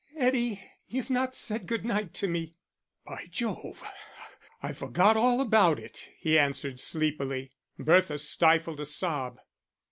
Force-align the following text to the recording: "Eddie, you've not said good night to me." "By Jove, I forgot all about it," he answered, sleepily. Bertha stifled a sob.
"Eddie, 0.17 0.63
you've 0.87 1.11
not 1.11 1.35
said 1.35 1.67
good 1.67 1.85
night 1.85 2.11
to 2.15 2.27
me." 2.27 2.55
"By 3.05 3.27
Jove, 3.29 3.83
I 4.63 4.73
forgot 4.73 5.15
all 5.15 5.39
about 5.41 5.77
it," 5.77 6.09
he 6.17 6.39
answered, 6.39 6.79
sleepily. 6.79 7.51
Bertha 7.77 8.17
stifled 8.17 8.79
a 8.79 8.85
sob. 8.87 9.39